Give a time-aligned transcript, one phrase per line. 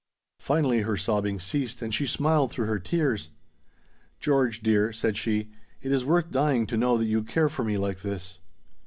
[0.39, 3.29] Finally her sobbing ceased, and she smiled through her tears.
[4.19, 5.51] "George, dear," said she,
[5.83, 8.39] "it is worth dying, to know that you care for me like this."